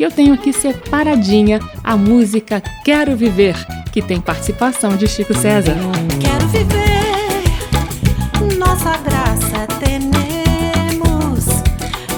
[0.00, 3.54] E eu tenho aqui separadinha a música Quero Viver,
[3.92, 5.76] que tem participação de Chico César.
[6.18, 7.44] Quero viver,
[8.58, 11.48] nossa graça temos,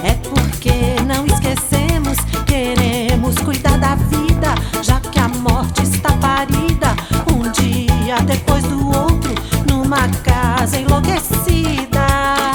[0.01, 0.71] é porque
[1.05, 6.95] não esquecemos, queremos cuidar da vida, já que a morte está parida,
[7.33, 9.33] um dia depois do outro,
[9.67, 12.54] numa casa enlouquecida.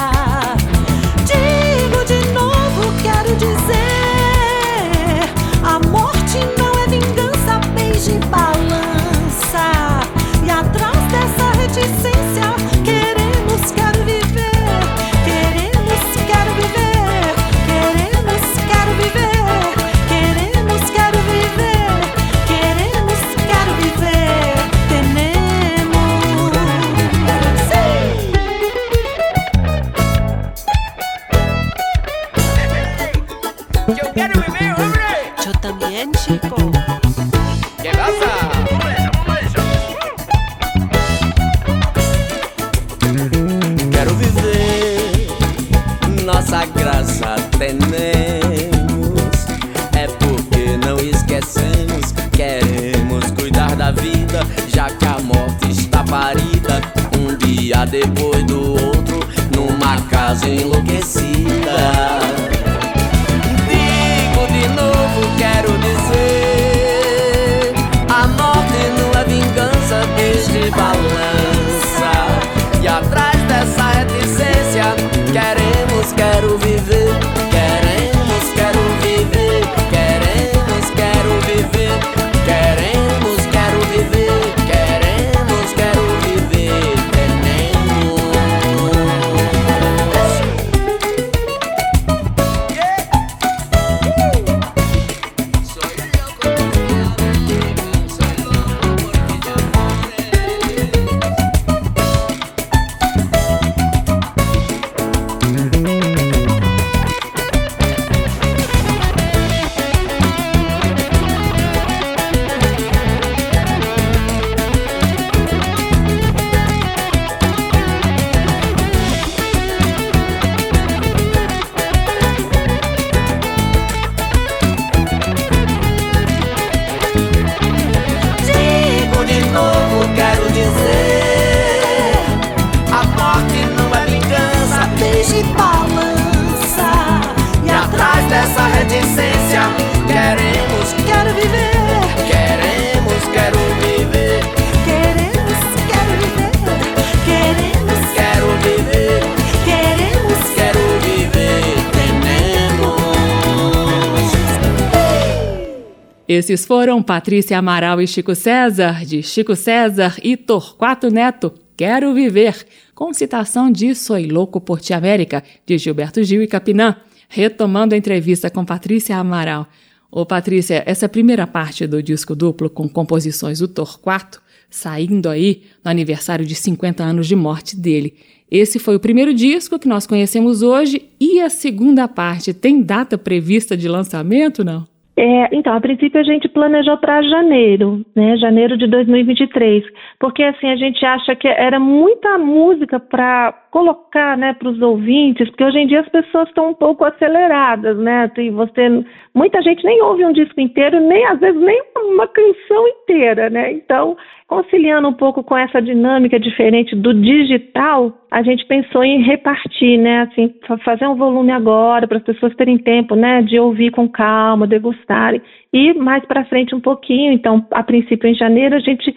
[156.40, 161.52] Esses foram Patrícia Amaral e Chico César, de Chico César e Torquato Neto.
[161.76, 166.96] Quero Viver, com citação de Soy Louco por Ti América, de Gilberto Gil e Capinã,
[167.28, 169.68] retomando a entrevista com Patrícia Amaral.
[170.10, 175.90] Ô Patrícia, essa primeira parte do disco duplo com composições do Torquato, saindo aí no
[175.90, 178.14] aniversário de 50 anos de morte dele.
[178.50, 183.18] Esse foi o primeiro disco que nós conhecemos hoje e a segunda parte tem data
[183.18, 184.88] prevista de lançamento, não?
[185.22, 188.38] É, então, a princípio a gente planejou para janeiro, né?
[188.38, 189.84] Janeiro de 2023,
[190.18, 195.46] porque assim a gente acha que era muita música para colocar, né, para os ouvintes,
[195.50, 198.28] porque hoje em dia as pessoas estão um pouco aceleradas, né?
[198.28, 199.04] Tem você,
[199.34, 203.72] muita gente nem ouve um disco inteiro, nem às vezes nem uma canção inteira, né?
[203.72, 204.16] Então,
[204.50, 210.22] conciliando um pouco com essa dinâmica diferente do digital, a gente pensou em repartir, né?
[210.22, 210.52] Assim,
[210.84, 215.40] fazer um volume agora para as pessoas terem tempo, né, de ouvir com calma, degustarem.
[215.72, 219.16] E mais para frente um pouquinho, então, a princípio em janeiro a gente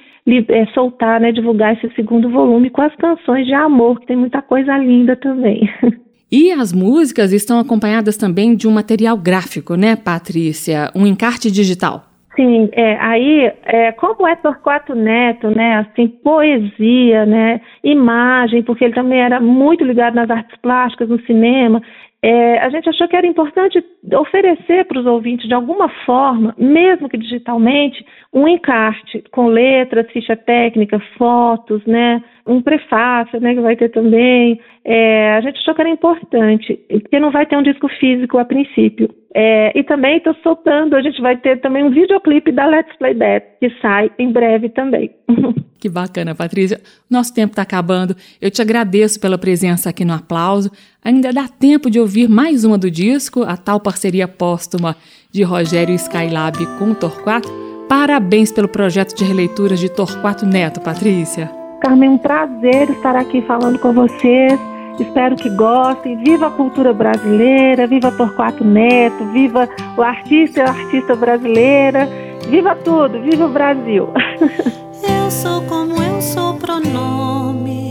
[0.49, 4.39] é, soltar, né, divulgar esse segundo volume com as canções de amor, que tem muita
[4.39, 5.67] coisa linda também.
[6.35, 10.89] E as músicas estão acompanhadas também de um material gráfico, né, Patrícia?
[10.95, 12.12] Um encarte digital.
[12.35, 18.95] Sim, é, aí, é, como é Torquato Neto, né, assim, poesia, né, imagem, porque ele
[18.95, 21.79] também era muito ligado nas artes plásticas, no cinema,
[22.23, 23.83] é, a gente achou que era importante
[24.17, 28.03] oferecer para os ouvintes, de alguma forma, mesmo que digitalmente,
[28.33, 34.57] um encarte com letras, ficha técnica, fotos, né, um prefácio, né, que vai ter também.
[34.85, 38.45] É, a gente achou que era importante, porque não vai ter um disco físico a
[38.45, 39.09] princípio.
[39.35, 43.15] É, e também estou soltando, a gente vai ter também um videoclipe da Let's Play
[43.15, 45.11] That, que sai em breve também.
[45.83, 46.79] Que bacana, Patrícia.
[47.09, 48.15] Nosso tempo está acabando.
[48.41, 50.71] Eu te agradeço pela presença aqui no Aplauso.
[51.03, 54.95] Ainda dá tempo de ouvir mais uma do disco, a tal parceria póstuma
[55.29, 57.49] de Rogério Skylab com o Torquato.
[57.89, 61.51] Parabéns pelo projeto de releituras de Torquato Neto, Patrícia.
[61.81, 64.57] Carmen, um prazer estar aqui falando com vocês.
[64.99, 66.17] Espero que gostem.
[66.17, 69.67] Viva a cultura brasileira, viva Torquato Neto, viva
[69.97, 72.07] o artista e a artista brasileira.
[72.49, 74.09] Viva tudo, viva o Brasil.
[75.03, 77.83] Eu sou como eu sou, pronome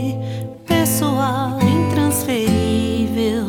[0.65, 3.45] pessoal intransferível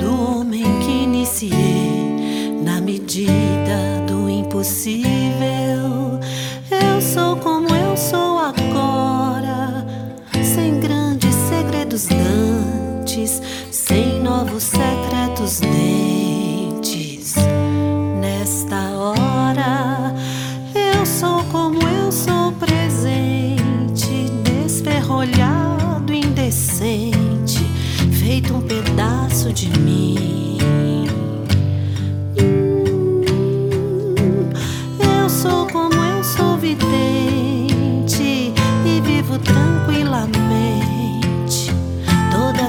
[0.00, 5.23] do homem que iniciei na medida do impossível.
[12.02, 13.40] Dantes,
[13.70, 17.34] sem novos secretos dentes.
[18.20, 20.12] Nesta hora,
[20.74, 27.64] eu sou como eu sou presente, desferrolhado, indecente,
[28.18, 30.33] feito um pedaço de mim.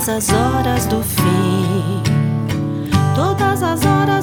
[0.06, 2.04] Todas as horas do fim,
[3.16, 4.15] todas as horas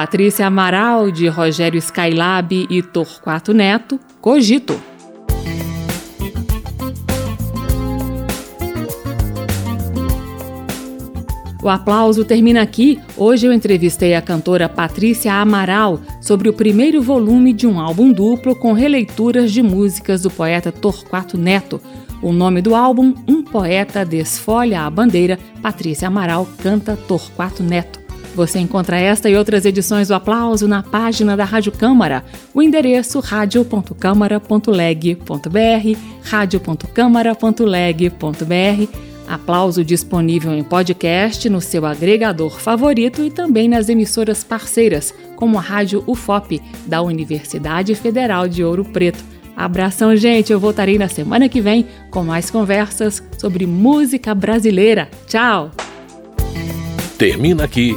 [0.00, 4.80] Patrícia Amaral, de Rogério Skylab e Torquato Neto, Cogito.
[11.62, 12.98] O aplauso termina aqui.
[13.14, 18.56] Hoje eu entrevistei a cantora Patrícia Amaral sobre o primeiro volume de um álbum duplo
[18.56, 21.78] com releituras de músicas do poeta Torquato Neto.
[22.22, 27.99] O nome do álbum, Um Poeta Desfolha a Bandeira, Patrícia Amaral canta Torquato Neto.
[28.34, 32.24] Você encontra esta e outras edições do Aplauso na página da Rádio Câmara.
[32.54, 43.88] O endereço radio.câmara.leg.br, radio.câmara.leg.br Aplauso disponível em podcast no seu agregador favorito e também nas
[43.88, 49.22] emissoras parceiras, como a Rádio UFOP, da Universidade Federal de Ouro Preto.
[49.56, 50.52] Abração, gente!
[50.52, 55.08] Eu voltarei na semana que vem com mais conversas sobre música brasileira.
[55.28, 55.70] Tchau!
[57.16, 57.96] Termina aqui.